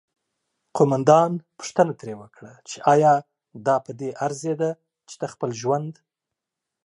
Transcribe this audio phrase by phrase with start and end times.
[0.77, 3.13] قوماندان پوښتنه ترې وکړه چې آیا
[3.65, 4.71] دا پدې ارزیده
[5.09, 5.93] چې ته خپل ژوند